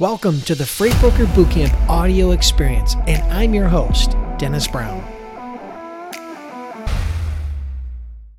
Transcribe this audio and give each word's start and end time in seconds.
Welcome 0.00 0.40
to 0.40 0.56
the 0.56 0.66
Freight 0.66 0.98
Broker 0.98 1.24
Bootcamp 1.24 1.72
audio 1.88 2.32
experience, 2.32 2.96
and 3.06 3.22
I'm 3.32 3.54
your 3.54 3.68
host, 3.68 4.16
Dennis 4.38 4.66
Brown. 4.66 5.00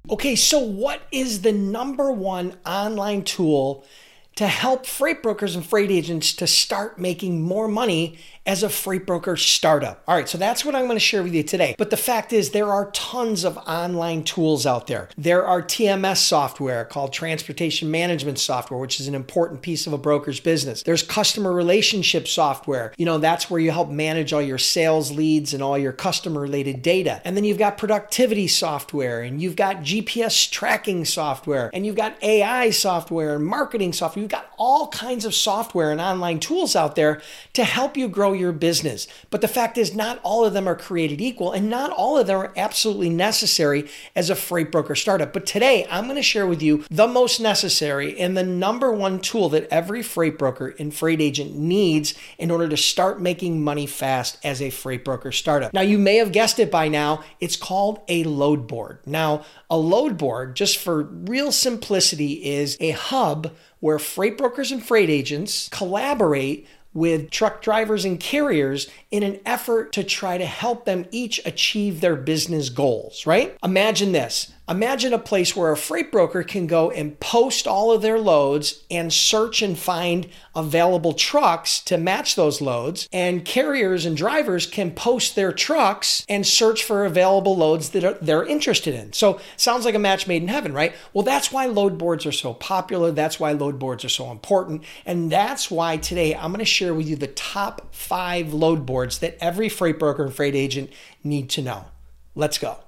Okay, 0.09 0.35
so 0.35 0.59
what 0.59 1.01
is 1.13 1.43
the 1.43 1.53
number 1.53 2.11
one 2.11 2.57
online 2.65 3.23
tool 3.23 3.85
to 4.35 4.47
help 4.47 4.85
freight 4.85 5.23
brokers 5.23 5.55
and 5.55 5.65
freight 5.65 5.91
agents 5.91 6.33
to 6.33 6.47
start 6.47 6.99
making 6.99 7.41
more 7.41 7.67
money 7.67 8.17
as 8.45 8.61
a 8.61 8.69
freight 8.69 9.07
broker 9.07 9.35
startup. 9.35 10.03
All 10.07 10.15
right, 10.15 10.29
so 10.29 10.37
that's 10.37 10.63
what 10.63 10.75
I'm 10.75 10.85
going 10.85 10.97
to 10.97 10.99
share 10.99 11.23
with 11.23 11.33
you 11.33 11.41
today. 11.41 11.73
But 11.79 11.89
the 11.89 11.97
fact 11.97 12.31
is, 12.31 12.51
there 12.51 12.71
are 12.71 12.91
tons 12.91 13.43
of 13.43 13.57
online 13.57 14.23
tools 14.23 14.67
out 14.67 14.85
there. 14.85 15.09
There 15.17 15.45
are 15.45 15.63
TMS 15.63 16.17
software 16.17 16.85
called 16.85 17.11
transportation 17.11 17.89
management 17.89 18.37
software, 18.37 18.79
which 18.79 18.99
is 18.99 19.07
an 19.07 19.15
important 19.15 19.63
piece 19.63 19.87
of 19.87 19.93
a 19.93 19.97
broker's 19.97 20.39
business. 20.39 20.83
There's 20.83 21.01
customer 21.01 21.53
relationship 21.53 22.27
software. 22.27 22.93
You 22.97 23.05
know, 23.05 23.17
that's 23.17 23.49
where 23.49 23.59
you 23.59 23.71
help 23.71 23.89
manage 23.89 24.31
all 24.31 24.41
your 24.41 24.59
sales 24.59 25.11
leads 25.11 25.53
and 25.53 25.63
all 25.63 25.77
your 25.77 25.93
customer 25.93 26.41
related 26.41 26.83
data. 26.83 27.21
And 27.25 27.35
then 27.35 27.45
you've 27.45 27.57
got 27.57 27.79
productivity 27.79 28.47
software, 28.47 29.21
and 29.21 29.41
you've 29.41 29.55
got 29.55 29.77
GPS 29.77 30.51
tracking 30.51 31.05
software, 31.05 31.71
and 31.73 31.83
you've 31.83 31.95
got 31.95 32.21
AI 32.21 32.69
software 32.69 33.35
and 33.35 33.45
marketing 33.45 33.91
software. 33.91 34.24
You've 34.25 34.31
got 34.31 34.51
all 34.57 34.87
kinds 34.87 35.23
of 35.23 35.35
software 35.35 35.91
and 35.91 36.01
online 36.01 36.39
tools 36.39 36.75
out 36.75 36.95
there 36.95 37.21
to 37.53 37.63
help 37.63 37.95
you 37.95 38.07
grow 38.07 38.33
your 38.33 38.53
business. 38.53 39.07
But 39.29 39.41
the 39.41 39.47
fact 39.47 39.77
is, 39.77 39.93
not 39.93 40.19
all 40.23 40.43
of 40.43 40.53
them 40.53 40.67
are 40.67 40.75
created 40.75 41.21
equal, 41.21 41.51
and 41.51 41.69
not 41.69 41.91
all 41.91 42.17
of 42.17 42.25
them 42.25 42.39
are 42.39 42.51
absolutely 42.57 43.11
necessary 43.11 43.87
as 44.15 44.31
a 44.31 44.35
freight 44.35 44.71
broker 44.71 44.95
startup. 44.95 45.31
But 45.31 45.45
today, 45.45 45.85
I'm 45.91 46.05
going 46.05 46.15
to 46.15 46.23
share 46.23 46.47
with 46.47 46.63
you 46.63 46.85
the 46.89 47.05
most 47.07 47.39
necessary 47.39 48.19
and 48.19 48.35
the 48.35 48.41
number 48.41 48.91
one 48.91 49.19
tool 49.19 49.47
that 49.49 49.67
every 49.69 50.01
freight 50.01 50.39
broker 50.39 50.73
and 50.79 50.91
freight 50.91 51.21
agent 51.21 51.55
needs 51.55 52.15
in 52.39 52.49
order 52.49 52.67
to 52.67 52.77
start 52.77 53.21
making 53.21 53.63
money 53.63 53.85
fast 53.85 54.39
as 54.43 54.59
a 54.59 54.71
freight 54.71 55.05
broker 55.05 55.31
startup. 55.31 55.71
Now, 55.71 55.81
you 55.81 55.99
may 55.99 56.15
have 56.15 56.31
guessed 56.31 56.57
it 56.57 56.71
by 56.71 56.87
now, 56.87 57.23
it's 57.39 57.57
called 57.57 57.99
a 58.07 58.23
load 58.23 58.65
board. 58.65 59.01
Now, 59.05 59.45
a 59.69 59.77
load 59.77 60.17
board, 60.17 60.55
just 60.55 60.79
for 60.79 61.03
real 61.03 61.51
simplicity, 61.51 62.43
is 62.43 62.75
a 62.79 62.89
hub 62.89 63.51
where 63.79 63.99
freight 63.99 64.37
brokers 64.37 64.71
and 64.71 64.85
freight 64.85 65.09
agents 65.09 65.69
collaborate 65.69 66.67
with 66.95 67.29
truck 67.29 67.61
drivers 67.61 68.05
and 68.05 68.19
carriers 68.19 68.87
in 69.11 69.21
an 69.21 69.39
effort 69.45 69.91
to 69.91 70.03
try 70.03 70.37
to 70.37 70.45
help 70.45 70.85
them 70.85 71.05
each 71.11 71.41
achieve 71.45 71.99
their 71.99 72.15
business 72.15 72.69
goals, 72.69 73.25
right? 73.27 73.55
Imagine 73.63 74.13
this 74.13 74.53
Imagine 74.67 75.13
a 75.13 75.19
place 75.19 75.55
where 75.55 75.71
a 75.71 75.77
freight 75.77 76.11
broker 76.11 76.41
can 76.41 76.65
go 76.65 76.89
and 76.89 77.19
post 77.19 77.67
all 77.67 77.91
of 77.91 78.01
their 78.01 78.17
loads 78.17 78.83
and 78.89 79.13
search 79.13 79.61
and 79.61 79.77
find 79.77 80.27
available 80.55 81.13
trucks 81.13 81.79
to 81.81 81.99
match 81.99 82.35
those 82.35 82.61
loads. 82.61 83.07
And 83.13 83.45
carriers 83.45 84.05
and 84.07 84.17
drivers 84.17 84.65
can 84.65 84.89
post 84.89 85.35
their 85.35 85.51
trucks 85.51 86.25
and 86.27 86.47
search 86.47 86.83
for 86.83 87.05
available 87.05 87.55
loads 87.55 87.89
that 87.89 88.03
are, 88.03 88.17
they're 88.19 88.43
interested 88.43 88.95
in. 88.95 89.13
So, 89.13 89.39
sounds 89.55 89.85
like 89.85 89.93
a 89.93 89.99
match 89.99 90.25
made 90.25 90.41
in 90.41 90.47
heaven, 90.47 90.73
right? 90.73 90.95
Well, 91.13 91.23
that's 91.23 91.51
why 91.51 91.67
load 91.67 91.99
boards 91.99 92.25
are 92.25 92.31
so 92.31 92.55
popular. 92.55 93.11
That's 93.11 93.39
why 93.39 93.51
load 93.51 93.77
boards 93.77 94.03
are 94.03 94.09
so 94.09 94.31
important. 94.31 94.83
And 95.05 95.31
that's 95.31 95.69
why 95.69 95.97
today 95.97 96.33
I'm 96.33 96.51
going 96.51 96.57
to 96.57 96.65
share 96.65 96.95
with 96.95 97.07
you 97.07 97.15
the 97.15 97.27
top 97.27 97.93
five 97.93 98.51
load 98.51 98.83
boards 98.83 99.19
that 99.19 99.37
every 99.39 99.69
freight 99.69 99.99
broker 99.99 100.23
and 100.23 100.33
freight 100.33 100.55
agent 100.55 100.89
need 101.23 101.51
to 101.51 101.61
know. 101.61 101.85
Let's 102.33 102.57
go. 102.57 102.79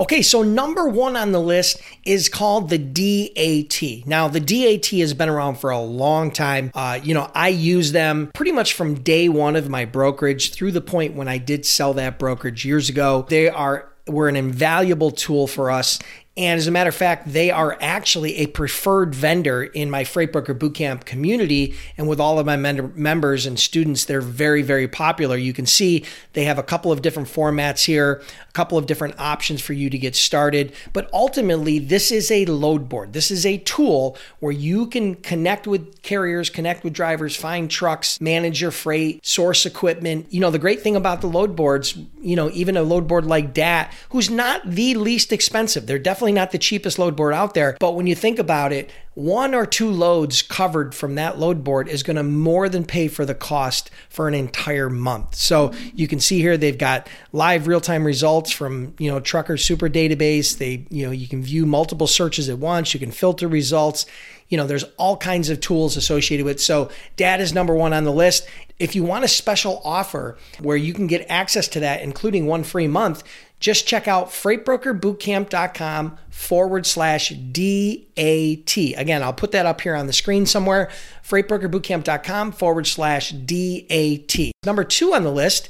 Okay, 0.00 0.22
so 0.22 0.42
number 0.42 0.88
one 0.88 1.16
on 1.16 1.32
the 1.32 1.40
list 1.40 1.80
is 2.04 2.28
called 2.28 2.70
the 2.70 2.78
DAT. 2.78 4.06
Now, 4.06 4.26
the 4.26 4.40
DAT 4.40 4.86
has 4.98 5.12
been 5.12 5.28
around 5.28 5.56
for 5.56 5.70
a 5.70 5.78
long 5.78 6.30
time. 6.30 6.72
Uh, 6.74 6.98
you 7.02 7.12
know, 7.14 7.30
I 7.34 7.48
use 7.48 7.92
them 7.92 8.30
pretty 8.34 8.52
much 8.52 8.72
from 8.72 9.02
day 9.02 9.28
one 9.28 9.54
of 9.54 9.68
my 9.68 9.84
brokerage 9.84 10.52
through 10.54 10.72
the 10.72 10.80
point 10.80 11.14
when 11.14 11.28
I 11.28 11.38
did 11.38 11.66
sell 11.66 11.92
that 11.94 12.18
brokerage 12.18 12.64
years 12.64 12.88
ago. 12.88 13.26
They 13.28 13.48
are 13.48 13.92
were 14.08 14.28
an 14.28 14.34
invaluable 14.34 15.12
tool 15.12 15.46
for 15.46 15.70
us 15.70 16.00
and 16.34 16.58
as 16.58 16.66
a 16.66 16.70
matter 16.70 16.88
of 16.88 16.94
fact, 16.94 17.30
they 17.30 17.50
are 17.50 17.76
actually 17.78 18.36
a 18.38 18.46
preferred 18.46 19.14
vendor 19.14 19.64
in 19.64 19.90
my 19.90 20.02
Freight 20.04 20.32
Broker 20.32 20.54
Bootcamp 20.54 21.04
community. 21.04 21.74
And 21.98 22.08
with 22.08 22.20
all 22.20 22.38
of 22.38 22.46
my 22.46 22.56
men- 22.56 22.90
members 22.96 23.44
and 23.44 23.60
students, 23.60 24.06
they're 24.06 24.22
very, 24.22 24.62
very 24.62 24.88
popular. 24.88 25.36
You 25.36 25.52
can 25.52 25.66
see 25.66 26.06
they 26.32 26.44
have 26.44 26.58
a 26.58 26.62
couple 26.62 26.90
of 26.90 27.02
different 27.02 27.28
formats 27.28 27.84
here, 27.84 28.22
a 28.48 28.52
couple 28.52 28.78
of 28.78 28.86
different 28.86 29.20
options 29.20 29.60
for 29.60 29.74
you 29.74 29.90
to 29.90 29.98
get 29.98 30.16
started. 30.16 30.72
But 30.94 31.10
ultimately, 31.12 31.78
this 31.78 32.10
is 32.10 32.30
a 32.30 32.46
load 32.46 32.88
board. 32.88 33.12
This 33.12 33.30
is 33.30 33.44
a 33.44 33.58
tool 33.58 34.16
where 34.40 34.52
you 34.52 34.86
can 34.86 35.16
connect 35.16 35.66
with 35.66 36.00
carriers, 36.00 36.48
connect 36.48 36.82
with 36.82 36.94
drivers, 36.94 37.36
find 37.36 37.70
trucks, 37.70 38.22
manage 38.22 38.62
your 38.62 38.70
freight, 38.70 39.22
source 39.22 39.66
equipment. 39.66 40.28
You 40.30 40.40
know, 40.40 40.50
the 40.50 40.58
great 40.58 40.80
thing 40.80 40.96
about 40.96 41.20
the 41.20 41.26
load 41.26 41.54
boards, 41.54 41.94
you 42.22 42.36
know, 42.36 42.48
even 42.54 42.78
a 42.78 42.82
load 42.82 43.06
board 43.06 43.26
like 43.26 43.52
DAT, 43.52 43.92
who's 44.08 44.30
not 44.30 44.62
the 44.64 44.94
least 44.94 45.30
expensive, 45.30 45.86
they're 45.86 45.98
definitely 45.98 46.21
definitely 46.22 46.40
not 46.40 46.52
the 46.52 46.58
cheapest 46.58 47.00
load 47.00 47.16
board 47.16 47.34
out 47.34 47.54
there. 47.54 47.76
But 47.80 47.96
when 47.96 48.06
you 48.06 48.14
think 48.14 48.38
about 48.38 48.72
it, 48.72 48.92
one 49.14 49.56
or 49.56 49.66
two 49.66 49.90
loads 49.90 50.40
covered 50.40 50.94
from 50.94 51.16
that 51.16 51.36
load 51.36 51.64
board 51.64 51.88
is 51.88 52.04
going 52.04 52.16
to 52.16 52.22
more 52.22 52.68
than 52.68 52.84
pay 52.84 53.08
for 53.08 53.26
the 53.26 53.34
cost 53.34 53.90
for 54.08 54.28
an 54.28 54.34
entire 54.34 54.88
month. 54.88 55.34
So 55.34 55.72
you 55.94 56.06
can 56.06 56.20
see 56.20 56.38
here 56.38 56.56
they've 56.56 56.78
got 56.78 57.08
live 57.32 57.66
real-time 57.66 58.04
results 58.04 58.52
from, 58.52 58.94
you 59.00 59.10
know, 59.10 59.18
Trucker 59.18 59.56
Super 59.56 59.88
Database. 59.88 60.56
They, 60.56 60.86
you 60.90 61.04
know, 61.04 61.10
you 61.10 61.26
can 61.26 61.42
view 61.42 61.66
multiple 61.66 62.06
searches 62.06 62.48
at 62.48 62.58
once, 62.58 62.94
you 62.94 63.00
can 63.00 63.10
filter 63.10 63.48
results. 63.48 64.06
You 64.48 64.58
know, 64.58 64.66
there's 64.66 64.84
all 64.98 65.16
kinds 65.16 65.48
of 65.48 65.60
tools 65.60 65.96
associated 65.96 66.44
with. 66.44 66.58
It. 66.58 66.60
So 66.60 66.90
DAT 67.16 67.40
is 67.40 67.54
number 67.54 67.74
1 67.74 67.94
on 67.94 68.04
the 68.04 68.12
list. 68.12 68.46
If 68.78 68.94
you 68.94 69.02
want 69.02 69.24
a 69.24 69.28
special 69.28 69.80
offer 69.82 70.36
where 70.60 70.76
you 70.76 70.92
can 70.92 71.06
get 71.06 71.24
access 71.30 71.68
to 71.68 71.80
that 71.80 72.02
including 72.02 72.46
one 72.46 72.62
free 72.62 72.86
month, 72.86 73.22
just 73.62 73.86
check 73.86 74.08
out 74.08 74.28
freightbrokerbootcamp.com 74.28 76.18
forward 76.28 76.84
slash 76.84 77.28
DAT. 77.30 78.76
Again, 78.76 79.22
I'll 79.22 79.32
put 79.32 79.52
that 79.52 79.66
up 79.66 79.80
here 79.80 79.94
on 79.94 80.08
the 80.08 80.12
screen 80.12 80.46
somewhere. 80.46 80.90
Freightbrokerbootcamp.com 81.24 82.52
forward 82.52 82.88
slash 82.88 83.30
DAT. 83.30 84.52
Number 84.64 84.82
two 84.82 85.14
on 85.14 85.22
the 85.22 85.30
list 85.30 85.68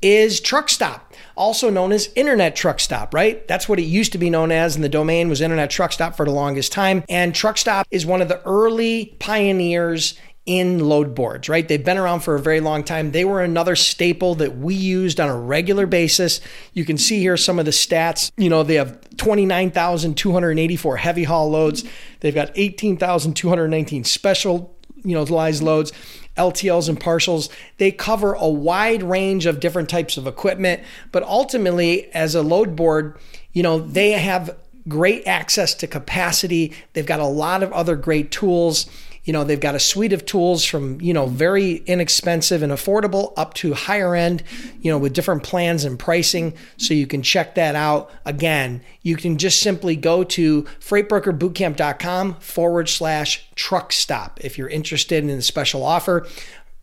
is 0.00 0.40
Truck 0.40 0.68
Stop, 0.68 1.12
also 1.36 1.68
known 1.68 1.90
as 1.90 2.12
Internet 2.14 2.54
Truck 2.54 2.78
Stop, 2.78 3.12
right? 3.12 3.46
That's 3.48 3.68
what 3.68 3.80
it 3.80 3.84
used 3.84 4.12
to 4.12 4.18
be 4.18 4.30
known 4.30 4.52
as, 4.52 4.76
and 4.76 4.84
the 4.84 4.88
domain 4.88 5.28
was 5.28 5.40
Internet 5.40 5.70
Truck 5.70 5.92
Stop 5.92 6.16
for 6.16 6.24
the 6.24 6.30
longest 6.30 6.70
time. 6.70 7.02
And 7.08 7.34
Truck 7.34 7.58
Stop 7.58 7.88
is 7.90 8.06
one 8.06 8.22
of 8.22 8.28
the 8.28 8.40
early 8.42 9.16
pioneers 9.18 10.14
in 10.44 10.80
load 10.80 11.14
boards, 11.14 11.48
right? 11.48 11.66
They've 11.66 11.84
been 11.84 11.98
around 11.98 12.20
for 12.20 12.34
a 12.34 12.40
very 12.40 12.60
long 12.60 12.82
time. 12.82 13.12
They 13.12 13.24
were 13.24 13.42
another 13.42 13.76
staple 13.76 14.34
that 14.36 14.58
we 14.58 14.74
used 14.74 15.20
on 15.20 15.28
a 15.28 15.38
regular 15.38 15.86
basis. 15.86 16.40
You 16.72 16.84
can 16.84 16.98
see 16.98 17.20
here 17.20 17.36
some 17.36 17.58
of 17.58 17.64
the 17.64 17.70
stats. 17.70 18.32
You 18.36 18.50
know, 18.50 18.64
they 18.64 18.74
have 18.74 18.98
29,284 19.16 20.96
heavy 20.96 21.24
haul 21.24 21.50
loads. 21.50 21.84
They've 22.20 22.34
got 22.34 22.50
18,219 22.56 24.04
special, 24.04 24.76
you 25.04 25.14
know, 25.14 25.22
loads. 25.22 25.92
LTLs 26.36 26.88
and 26.88 26.98
partials. 26.98 27.50
They 27.76 27.92
cover 27.92 28.32
a 28.32 28.48
wide 28.48 29.02
range 29.02 29.46
of 29.46 29.60
different 29.60 29.90
types 29.90 30.16
of 30.16 30.26
equipment, 30.26 30.82
but 31.10 31.22
ultimately, 31.24 32.12
as 32.14 32.34
a 32.34 32.42
load 32.42 32.74
board, 32.74 33.18
you 33.52 33.62
know, 33.62 33.78
they 33.78 34.12
have 34.12 34.56
great 34.88 35.26
access 35.26 35.74
to 35.74 35.86
capacity. 35.86 36.72
They've 36.94 37.06
got 37.06 37.20
a 37.20 37.26
lot 37.26 37.62
of 37.62 37.72
other 37.72 37.96
great 37.96 38.30
tools. 38.30 38.86
You 39.24 39.32
know, 39.32 39.44
they've 39.44 39.60
got 39.60 39.76
a 39.76 39.80
suite 39.80 40.12
of 40.12 40.26
tools 40.26 40.64
from, 40.64 41.00
you 41.00 41.14
know, 41.14 41.26
very 41.26 41.76
inexpensive 41.86 42.62
and 42.62 42.72
affordable 42.72 43.32
up 43.36 43.54
to 43.54 43.72
higher 43.72 44.16
end, 44.16 44.42
you 44.80 44.90
know, 44.90 44.98
with 44.98 45.12
different 45.12 45.44
plans 45.44 45.84
and 45.84 45.96
pricing. 45.96 46.54
So 46.76 46.92
you 46.92 47.06
can 47.06 47.22
check 47.22 47.54
that 47.54 47.76
out. 47.76 48.10
Again, 48.24 48.82
you 49.02 49.16
can 49.16 49.38
just 49.38 49.60
simply 49.60 49.94
go 49.94 50.24
to 50.24 50.64
freightbrokerbootcamp.com 50.80 52.34
forward 52.40 52.88
slash 52.88 53.48
truck 53.54 53.92
stop 53.92 54.40
if 54.42 54.58
you're 54.58 54.68
interested 54.68 55.22
in 55.22 55.28
the 55.28 55.42
special 55.42 55.84
offer. 55.84 56.26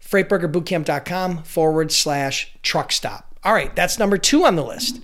Freightbrokerbootcamp.com 0.01 1.43
forward 1.43 1.91
slash 1.91 2.53
truck 2.63 2.93
stop. 2.93 3.35
All 3.43 3.53
right, 3.53 3.75
that's 3.75 3.99
number 3.99 4.17
two 4.17 4.45
on 4.45 4.55
the 4.55 4.65
list. 4.65 5.01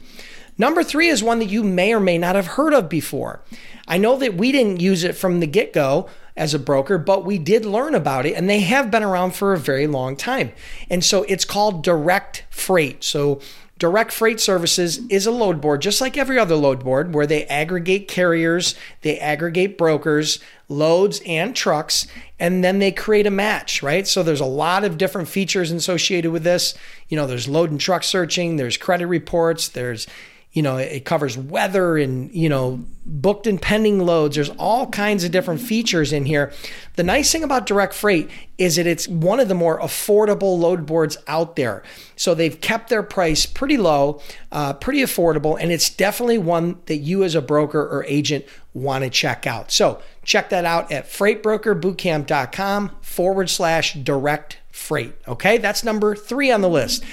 Number 0.57 0.83
three 0.83 1.09
is 1.09 1.21
one 1.21 1.39
that 1.39 1.49
you 1.49 1.63
may 1.63 1.93
or 1.93 1.99
may 1.99 2.17
not 2.17 2.35
have 2.35 2.47
heard 2.47 2.73
of 2.73 2.87
before. 2.87 3.41
I 3.87 3.97
know 3.97 4.17
that 4.17 4.35
we 4.35 4.51
didn't 4.51 4.79
use 4.79 5.03
it 5.03 5.15
from 5.15 5.41
the 5.41 5.47
get 5.47 5.73
go 5.73 6.09
as 6.37 6.53
a 6.53 6.59
broker, 6.59 6.97
but 6.97 7.25
we 7.25 7.37
did 7.37 7.65
learn 7.65 7.95
about 7.95 8.25
it 8.25 8.33
and 8.33 8.49
they 8.49 8.59
have 8.59 8.91
been 8.91 9.03
around 9.03 9.31
for 9.31 9.53
a 9.53 9.57
very 9.57 9.87
long 9.87 10.15
time. 10.15 10.51
And 10.89 11.03
so 11.03 11.23
it's 11.23 11.45
called 11.45 11.83
direct 11.83 12.45
freight. 12.49 13.03
So 13.03 13.39
Direct 13.77 14.13
Freight 14.13 14.39
Services 14.39 15.05
is 15.09 15.25
a 15.25 15.31
load 15.31 15.59
board, 15.59 15.81
just 15.81 15.99
like 15.99 16.17
every 16.17 16.39
other 16.39 16.55
load 16.55 16.81
board, 16.81 17.13
where 17.13 17.27
they 17.27 17.45
aggregate 17.47 18.07
carriers, 18.07 18.73
they 19.01 19.19
aggregate 19.19 19.77
brokers, 19.77 20.39
loads, 20.69 21.21
and 21.25 21.53
trucks, 21.53 22.07
and 22.39 22.63
then 22.63 22.79
they 22.79 22.93
create 22.93 23.27
a 23.27 23.31
match, 23.31 23.83
right? 23.83 24.07
So 24.07 24.23
there's 24.23 24.39
a 24.39 24.45
lot 24.45 24.85
of 24.85 24.97
different 24.97 25.27
features 25.27 25.71
associated 25.71 26.31
with 26.31 26.43
this. 26.43 26.73
You 27.09 27.17
know, 27.17 27.27
there's 27.27 27.49
load 27.49 27.69
and 27.69 27.79
truck 27.79 28.03
searching, 28.03 28.55
there's 28.55 28.77
credit 28.77 29.07
reports, 29.07 29.67
there's 29.67 30.07
you 30.55 30.61
know, 30.61 30.77
it 30.77 31.03
covers 31.03 31.37
weather 31.37 31.97
and, 31.97 32.31
you 32.33 32.47
know, 32.47 32.79
booked 33.05 33.45
and 33.45 33.61
pending 33.61 33.99
loads. 33.99 34.35
There's 34.35 34.49
all 34.51 34.87
kinds 34.87 35.25
of 35.25 35.31
different 35.31 35.59
features 35.59 36.13
in 36.13 36.23
here. 36.23 36.53
The 36.95 37.03
nice 37.03 37.29
thing 37.29 37.43
about 37.43 37.65
direct 37.65 37.93
freight 37.93 38.29
is 38.57 38.77
that 38.77 38.87
it's 38.87 39.05
one 39.05 39.41
of 39.41 39.49
the 39.49 39.53
more 39.53 39.81
affordable 39.81 40.57
load 40.57 40.85
boards 40.85 41.17
out 41.27 41.57
there. 41.57 41.83
So 42.15 42.33
they've 42.33 42.59
kept 42.61 42.89
their 42.89 43.03
price 43.03 43.45
pretty 43.45 43.75
low, 43.75 44.21
uh, 44.49 44.71
pretty 44.71 45.01
affordable, 45.01 45.57
and 45.59 45.73
it's 45.73 45.89
definitely 45.89 46.37
one 46.37 46.79
that 46.85 46.99
you 46.99 47.25
as 47.25 47.35
a 47.35 47.41
broker 47.41 47.81
or 47.81 48.05
agent 48.05 48.45
want 48.73 49.03
to 49.03 49.09
check 49.09 49.45
out. 49.45 49.73
So 49.73 50.01
check 50.23 50.51
that 50.51 50.63
out 50.63 50.89
at 50.89 51.09
freightbrokerbootcamp.com 51.09 52.95
forward 53.01 53.49
slash 53.49 53.95
direct 53.95 54.59
freight. 54.71 55.15
Okay, 55.27 55.57
that's 55.57 55.83
number 55.83 56.15
three 56.15 56.49
on 56.49 56.61
the 56.61 56.69
list. 56.69 57.03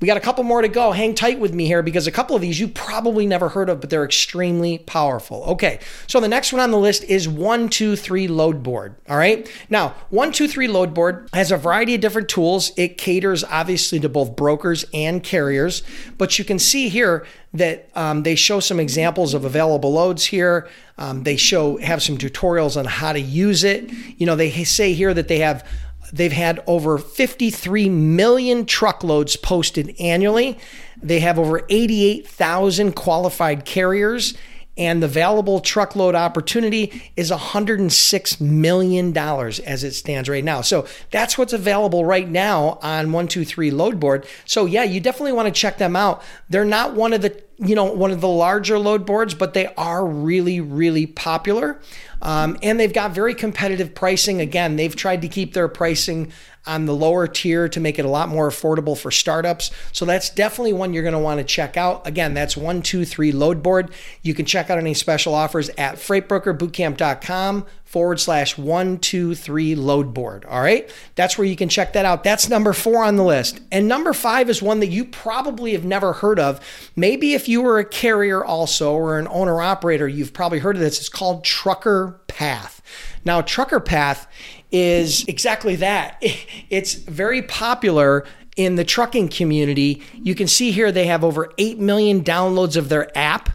We 0.00 0.06
got 0.06 0.16
a 0.16 0.20
couple 0.20 0.44
more 0.44 0.62
to 0.62 0.68
go. 0.68 0.92
Hang 0.92 1.14
tight 1.14 1.38
with 1.38 1.52
me 1.52 1.66
here 1.66 1.82
because 1.82 2.06
a 2.06 2.10
couple 2.10 2.34
of 2.34 2.40
these 2.40 2.58
you 2.58 2.68
probably 2.68 3.26
never 3.26 3.50
heard 3.50 3.68
of, 3.68 3.82
but 3.82 3.90
they're 3.90 4.04
extremely 4.04 4.78
powerful. 4.78 5.44
Okay, 5.44 5.78
so 6.06 6.20
the 6.20 6.28
next 6.28 6.54
one 6.54 6.60
on 6.60 6.70
the 6.70 6.78
list 6.78 7.04
is 7.04 7.28
123 7.28 8.26
Load 8.26 8.62
Board. 8.62 8.94
All 9.10 9.18
right, 9.18 9.46
now 9.68 9.88
123 10.08 10.68
Load 10.68 10.94
Board 10.94 11.28
has 11.34 11.52
a 11.52 11.58
variety 11.58 11.94
of 11.94 12.00
different 12.00 12.30
tools. 12.30 12.72
It 12.78 12.96
caters 12.96 13.44
obviously 13.44 14.00
to 14.00 14.08
both 14.08 14.36
brokers 14.36 14.86
and 14.94 15.22
carriers, 15.22 15.82
but 16.16 16.38
you 16.38 16.46
can 16.46 16.58
see 16.58 16.88
here 16.88 17.26
that 17.52 17.90
um, 17.94 18.22
they 18.22 18.36
show 18.36 18.60
some 18.60 18.80
examples 18.80 19.34
of 19.34 19.44
available 19.44 19.92
loads 19.92 20.24
here. 20.24 20.68
Um, 20.96 21.24
they 21.24 21.36
show 21.36 21.76
have 21.78 22.02
some 22.02 22.16
tutorials 22.16 22.76
on 22.76 22.84
how 22.86 23.12
to 23.12 23.20
use 23.20 23.64
it. 23.64 23.90
You 24.16 24.26
know, 24.26 24.36
they 24.36 24.50
say 24.64 24.94
here 24.94 25.12
that 25.12 25.28
they 25.28 25.40
have 25.40 25.66
They've 26.12 26.32
had 26.32 26.62
over 26.66 26.98
53 26.98 27.88
million 27.88 28.66
truckloads 28.66 29.36
posted 29.36 29.94
annually. 30.00 30.58
They 31.02 31.20
have 31.20 31.38
over 31.38 31.64
88,000 31.68 32.92
qualified 32.92 33.64
carriers, 33.64 34.34
and 34.80 35.02
the 35.02 35.06
available 35.06 35.60
truckload 35.60 36.14
opportunity 36.14 37.12
is 37.14 37.30
$106 37.30 38.40
million 38.40 39.16
as 39.16 39.84
it 39.84 39.92
stands 39.92 40.26
right 40.26 40.42
now. 40.42 40.62
So 40.62 40.86
that's 41.10 41.36
what's 41.36 41.52
available 41.52 42.06
right 42.06 42.26
now 42.26 42.78
on 42.82 43.12
123 43.12 43.70
Load 43.72 44.00
Board. 44.00 44.26
So, 44.46 44.64
yeah, 44.64 44.82
you 44.84 44.98
definitely 44.98 45.34
want 45.34 45.48
to 45.48 45.60
check 45.60 45.76
them 45.76 45.96
out. 45.96 46.22
They're 46.48 46.64
not 46.64 46.94
one 46.94 47.12
of 47.12 47.20
the 47.20 47.40
you 47.62 47.74
know 47.74 47.84
one 47.84 48.10
of 48.10 48.22
the 48.22 48.28
larger 48.28 48.78
load 48.78 49.04
boards 49.04 49.34
but 49.34 49.52
they 49.52 49.66
are 49.74 50.06
really 50.06 50.62
really 50.62 51.04
popular 51.04 51.78
um, 52.22 52.58
and 52.62 52.78
they've 52.78 52.92
got 52.92 53.12
very 53.12 53.34
competitive 53.34 53.94
pricing. 53.94 54.40
Again, 54.40 54.76
they've 54.76 54.94
tried 54.94 55.22
to 55.22 55.28
keep 55.28 55.54
their 55.54 55.68
pricing 55.68 56.32
on 56.66 56.86
the 56.86 56.94
lower 56.94 57.26
tier 57.26 57.68
to 57.68 57.80
make 57.80 57.98
it 57.98 58.04
a 58.04 58.08
lot 58.08 58.28
more 58.28 58.48
affordable 58.48 58.98
for 58.98 59.10
startups. 59.10 59.70
So 59.92 60.04
that's 60.04 60.30
definitely 60.30 60.72
one 60.72 60.92
you're 60.92 61.02
going 61.02 61.12
to 61.12 61.18
want 61.18 61.38
to 61.38 61.44
check 61.44 61.76
out. 61.76 62.06
Again, 62.06 62.34
that's 62.34 62.56
123 62.56 63.32
Load 63.32 63.62
Board. 63.62 63.90
You 64.22 64.34
can 64.34 64.44
check 64.44 64.70
out 64.70 64.78
any 64.78 64.94
special 64.94 65.34
offers 65.34 65.68
at 65.70 65.96
freightbrokerbootcamp.com 65.96 67.66
forward 67.90 68.20
slash 68.20 68.56
123 68.56 69.74
load 69.74 70.14
board. 70.14 70.44
All 70.44 70.60
right. 70.62 70.88
That's 71.16 71.36
where 71.36 71.44
you 71.44 71.56
can 71.56 71.68
check 71.68 71.92
that 71.94 72.04
out. 72.04 72.22
That's 72.22 72.48
number 72.48 72.72
four 72.72 73.02
on 73.02 73.16
the 73.16 73.24
list. 73.24 73.58
And 73.72 73.88
number 73.88 74.12
five 74.12 74.48
is 74.48 74.62
one 74.62 74.78
that 74.78 74.90
you 74.90 75.04
probably 75.04 75.72
have 75.72 75.84
never 75.84 76.12
heard 76.12 76.38
of. 76.38 76.60
Maybe 76.94 77.34
if 77.34 77.48
you 77.48 77.62
were 77.62 77.80
a 77.80 77.84
carrier 77.84 78.44
also 78.44 78.92
or 78.94 79.18
an 79.18 79.26
owner 79.28 79.60
operator, 79.60 80.06
you've 80.06 80.32
probably 80.32 80.60
heard 80.60 80.76
of 80.76 80.80
this. 80.82 81.00
It's 81.00 81.08
called 81.08 81.42
Trucker 81.42 82.19
Path. 82.40 82.80
Now, 83.22 83.42
Trucker 83.42 83.80
Path 83.80 84.26
is 84.72 85.26
exactly 85.28 85.76
that. 85.76 86.22
It's 86.70 86.94
very 86.94 87.42
popular 87.42 88.24
in 88.56 88.76
the 88.76 88.84
trucking 88.84 89.28
community. 89.28 90.02
You 90.14 90.34
can 90.34 90.46
see 90.46 90.70
here 90.70 90.90
they 90.90 91.06
have 91.06 91.22
over 91.22 91.52
8 91.58 91.78
million 91.78 92.22
downloads 92.24 92.76
of 92.76 92.88
their 92.88 93.16
app. 93.18 93.50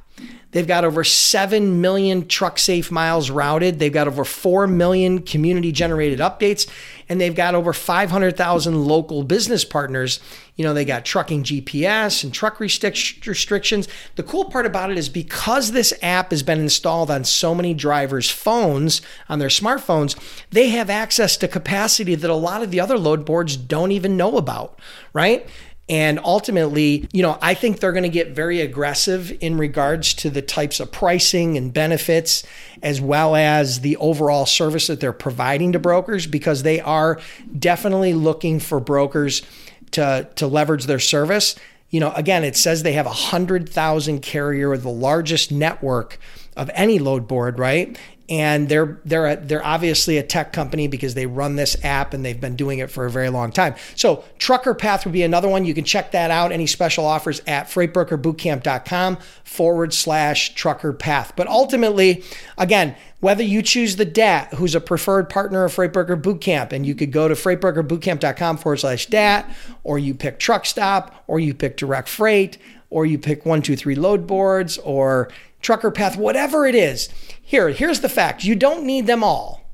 They've 0.51 0.65
got 0.65 0.85
over 0.85 1.03
7 1.03 1.81
million 1.81 2.29
truck 2.29 2.57
safe 2.57 2.89
miles 2.89 3.29
routed. 3.29 3.77
They've 3.77 3.91
got 3.91 4.07
over 4.07 4.23
4 4.23 4.67
million 4.67 5.21
community 5.21 5.73
generated 5.73 6.19
updates. 6.19 6.69
And 7.09 7.19
they've 7.19 7.35
got 7.35 7.55
over 7.55 7.73
500,000 7.73 8.85
local 8.85 9.23
business 9.23 9.65
partners. 9.65 10.21
You 10.55 10.63
know, 10.63 10.73
they 10.73 10.85
got 10.85 11.03
trucking 11.03 11.43
GPS 11.43 12.23
and 12.23 12.33
truck 12.33 12.61
restrictions. 12.61 13.89
The 14.15 14.23
cool 14.23 14.45
part 14.45 14.65
about 14.65 14.91
it 14.91 14.97
is 14.97 15.09
because 15.09 15.73
this 15.73 15.93
app 16.01 16.31
has 16.31 16.41
been 16.41 16.61
installed 16.61 17.11
on 17.11 17.25
so 17.25 17.53
many 17.53 17.73
drivers' 17.73 18.29
phones, 18.29 19.01
on 19.27 19.39
their 19.39 19.49
smartphones, 19.49 20.17
they 20.51 20.69
have 20.69 20.89
access 20.89 21.35
to 21.37 21.49
capacity 21.49 22.15
that 22.15 22.29
a 22.29 22.33
lot 22.33 22.63
of 22.63 22.71
the 22.71 22.79
other 22.79 22.97
load 22.97 23.25
boards 23.25 23.57
don't 23.57 23.91
even 23.91 24.15
know 24.15 24.37
about, 24.37 24.79
right? 25.11 25.45
And 25.87 26.19
ultimately, 26.23 27.07
you 27.11 27.21
know, 27.21 27.37
I 27.41 27.53
think 27.53 27.79
they're 27.79 27.91
going 27.91 28.03
to 28.03 28.09
get 28.09 28.31
very 28.31 28.61
aggressive 28.61 29.31
in 29.39 29.57
regards 29.57 30.15
to 30.15 30.31
the 30.31 30.41
types 30.41 30.79
of 30.79 30.91
pricing 30.91 31.57
and 31.57 31.71
benefits, 31.71 32.43
as 32.81 32.99
well 32.99 33.35
as 33.35 33.81
the 33.81 33.95
overall 33.97 34.47
service 34.47 34.87
that 34.87 34.99
they're 34.99 35.13
providing 35.13 35.73
to 35.73 35.79
brokers, 35.79 36.25
because 36.25 36.63
they 36.63 36.79
are 36.79 37.19
definitely 37.57 38.15
looking 38.15 38.59
for 38.59 38.79
brokers 38.79 39.43
to, 39.91 40.27
to 40.35 40.47
leverage 40.47 40.85
their 40.85 40.99
service. 40.99 41.55
You 41.91 41.99
know, 41.99 42.11
again, 42.13 42.43
it 42.43 42.55
says 42.55 42.81
they 42.81 42.93
have 42.93 43.05
a 43.05 43.09
100,000 43.09 44.21
carrier, 44.21 44.75
the 44.77 44.89
largest 44.89 45.51
network 45.51 46.19
of 46.55 46.69
any 46.73 46.99
load 46.99 47.27
board, 47.27 47.59
right? 47.59 47.97
and 48.27 48.69
they're 48.69 48.99
they're 49.05 49.27
a, 49.27 49.35
they're 49.35 49.65
obviously 49.65 50.17
a 50.17 50.23
tech 50.23 50.51
company 50.51 50.87
because 50.87 51.13
they 51.13 51.25
run 51.25 51.55
this 51.55 51.77
app 51.83 52.13
and 52.13 52.25
they've 52.25 52.41
been 52.41 52.55
doing 52.55 52.79
it 52.79 52.89
for 52.89 53.05
a 53.05 53.11
very 53.11 53.29
long 53.29 53.51
time. 53.51 53.75
So 53.95 54.23
Trucker 54.39 54.73
Path 54.73 55.05
would 55.05 55.11
be 55.11 55.23
another 55.23 55.47
one. 55.47 55.65
You 55.65 55.73
can 55.73 55.83
check 55.83 56.11
that 56.11 56.31
out. 56.31 56.51
Any 56.51 56.65
special 56.65 57.05
offers 57.05 57.41
at 57.45 57.67
freightbrokerbootcamp.com 57.67 59.17
forward 59.43 59.93
slash 59.93 60.55
Trucker 60.55 60.93
Path. 60.93 61.33
But 61.35 61.47
ultimately, 61.47 62.23
again, 62.57 62.95
whether 63.19 63.43
you 63.43 63.61
choose 63.61 63.95
the 63.95 64.05
DAT, 64.05 64.53
who's 64.55 64.75
a 64.75 64.81
preferred 64.81 65.29
partner 65.29 65.65
of 65.65 65.75
Freightbroker 65.75 66.21
Bootcamp, 66.21 66.71
and 66.71 66.85
you 66.85 66.93
could 66.95 67.11
go 67.11 67.27
to 67.27 67.33
freightbrokerbootcamp.com 67.33 68.57
forward 68.57 68.77
slash 68.77 69.07
DAT, 69.07 69.49
or 69.83 69.97
you 69.97 70.13
pick 70.13 70.37
Truck 70.39 70.65
Stop, 70.65 71.23
or 71.27 71.39
you 71.39 71.53
pick 71.53 71.77
Direct 71.77 72.07
Freight, 72.07 72.57
or 72.89 73.05
you 73.05 73.17
pick 73.17 73.45
one, 73.45 73.61
two, 73.61 73.75
three 73.75 73.95
load 73.95 74.27
boards, 74.27 74.77
or 74.79 75.29
Trucker 75.65 75.89
Path, 75.89 76.15
whatever 76.15 76.67
it 76.67 76.75
is 76.75 77.09
here, 77.41 77.69
here's 77.69 78.01
the 78.01 78.07
fact 78.07 78.43
you 78.43 78.55
don't 78.55 78.85
need 78.85 79.07
them 79.07 79.23
all. 79.23 79.64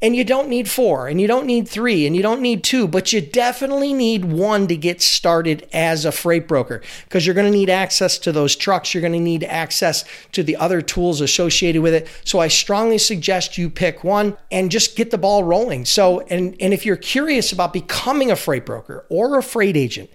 And 0.00 0.14
you 0.14 0.22
don't 0.22 0.48
need 0.48 0.70
four, 0.70 1.08
and 1.08 1.20
you 1.20 1.26
don't 1.26 1.44
need 1.44 1.68
three, 1.68 2.06
and 2.06 2.14
you 2.14 2.22
don't 2.22 2.40
need 2.40 2.62
two, 2.62 2.86
but 2.86 3.12
you 3.12 3.20
definitely 3.20 3.92
need 3.92 4.26
one 4.26 4.68
to 4.68 4.76
get 4.76 5.02
started 5.02 5.68
as 5.72 6.04
a 6.04 6.12
freight 6.12 6.46
broker 6.46 6.82
because 7.02 7.26
you're 7.26 7.34
going 7.34 7.50
to 7.50 7.58
need 7.58 7.68
access 7.68 8.16
to 8.18 8.30
those 8.30 8.54
trucks. 8.54 8.94
You're 8.94 9.00
going 9.00 9.12
to 9.14 9.18
need 9.18 9.42
access 9.42 10.04
to 10.32 10.44
the 10.44 10.54
other 10.54 10.80
tools 10.80 11.20
associated 11.20 11.82
with 11.82 11.94
it. 11.94 12.06
So 12.24 12.38
I 12.38 12.46
strongly 12.46 12.98
suggest 12.98 13.58
you 13.58 13.68
pick 13.68 14.04
one 14.04 14.36
and 14.52 14.70
just 14.70 14.94
get 14.94 15.10
the 15.10 15.18
ball 15.18 15.42
rolling. 15.42 15.84
So, 15.84 16.20
and, 16.20 16.54
and 16.60 16.72
if 16.72 16.86
you're 16.86 16.94
curious 16.94 17.50
about 17.50 17.72
becoming 17.72 18.30
a 18.30 18.36
freight 18.36 18.64
broker 18.64 19.04
or 19.08 19.36
a 19.36 19.42
freight 19.42 19.76
agent, 19.76 20.10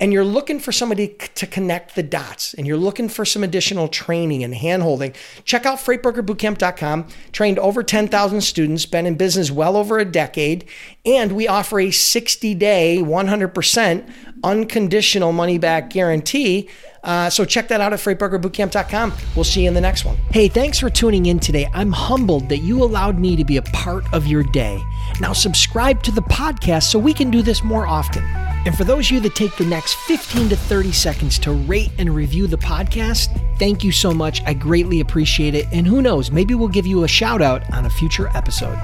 and 0.00 0.12
you're 0.12 0.24
looking 0.24 0.58
for 0.58 0.72
somebody 0.72 1.16
to 1.34 1.46
connect 1.46 1.94
the 1.94 2.02
dots 2.02 2.54
and 2.54 2.66
you're 2.66 2.76
looking 2.76 3.08
for 3.08 3.24
some 3.24 3.44
additional 3.44 3.86
training 3.86 4.42
and 4.42 4.54
handholding, 4.54 5.14
check 5.44 5.64
out 5.64 5.78
freightbrokerbootcamp.com. 5.78 7.06
Trained 7.30 7.58
over 7.60 7.84
10,000 7.84 8.40
students, 8.40 8.86
been 8.86 9.06
in 9.06 9.14
business 9.14 9.27
well 9.52 9.76
over 9.76 9.98
a 9.98 10.04
decade, 10.04 10.64
and 11.04 11.32
we 11.32 11.48
offer 11.48 11.80
a 11.80 11.90
60 11.90 12.54
day, 12.54 12.98
100% 13.00 14.10
unconditional 14.44 15.32
money 15.32 15.58
back 15.58 15.90
guarantee. 15.90 16.68
Uh, 17.02 17.30
so 17.30 17.44
check 17.44 17.68
that 17.68 17.80
out 17.80 17.92
at 17.92 17.98
freightbrokerbootcamp.com. 18.00 19.14
We'll 19.34 19.44
see 19.44 19.62
you 19.62 19.68
in 19.68 19.74
the 19.74 19.80
next 19.80 20.04
one. 20.04 20.16
Hey, 20.30 20.48
thanks 20.48 20.78
for 20.78 20.90
tuning 20.90 21.26
in 21.26 21.38
today. 21.38 21.68
I'm 21.72 21.92
humbled 21.92 22.48
that 22.48 22.58
you 22.58 22.82
allowed 22.82 23.18
me 23.18 23.36
to 23.36 23.44
be 23.44 23.56
a 23.56 23.62
part 23.62 24.04
of 24.12 24.26
your 24.26 24.42
day. 24.42 24.82
Now 25.20 25.32
subscribe 25.32 26.02
to 26.02 26.10
the 26.10 26.22
podcast 26.22 26.84
so 26.84 26.98
we 26.98 27.14
can 27.14 27.30
do 27.30 27.42
this 27.42 27.62
more 27.62 27.86
often. 27.86 28.24
And 28.66 28.76
for 28.76 28.84
those 28.84 29.06
of 29.06 29.12
you 29.12 29.20
that 29.20 29.34
take 29.34 29.56
the 29.56 29.64
next 29.64 29.94
15 29.94 30.50
to 30.50 30.56
30 30.56 30.92
seconds 30.92 31.38
to 31.40 31.52
rate 31.52 31.90
and 31.98 32.14
review 32.14 32.46
the 32.46 32.58
podcast, 32.58 33.28
thank 33.58 33.84
you 33.84 33.92
so 33.92 34.12
much. 34.12 34.42
I 34.42 34.52
greatly 34.52 35.00
appreciate 35.00 35.54
it. 35.54 35.66
And 35.72 35.86
who 35.86 36.02
knows, 36.02 36.30
maybe 36.30 36.54
we'll 36.54 36.68
give 36.68 36.86
you 36.86 37.04
a 37.04 37.08
shout 37.08 37.40
out 37.40 37.62
on 37.72 37.86
a 37.86 37.90
future 37.90 38.28
episode. 38.34 38.78